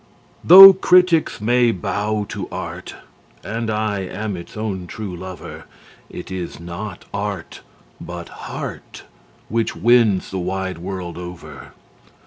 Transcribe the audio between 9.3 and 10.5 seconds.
which wins the